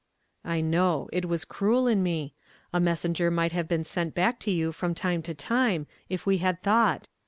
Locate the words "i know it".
0.43-1.25